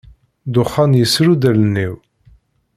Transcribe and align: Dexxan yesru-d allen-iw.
Dexxan 0.53 0.91
yesru-d 0.99 1.43
allen-iw. 1.49 1.95